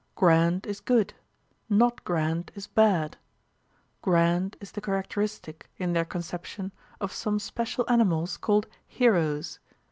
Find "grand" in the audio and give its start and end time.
0.15-0.65, 2.03-2.51, 4.01-4.57